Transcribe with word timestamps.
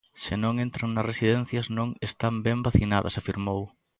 "Se 0.23 0.35
non 0.43 0.53
entran 0.65 0.89
nas 0.91 1.07
residencias 1.11 1.65
non 1.77 1.89
están 2.09 2.35
ben 2.45 2.59
vacinadas", 2.67 3.15
afirmou. 3.21 3.61